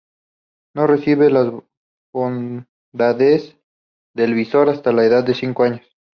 [0.73, 1.53] No recibe las
[2.11, 3.55] bondades
[4.15, 5.85] del Visor hasta la edad de cinco años.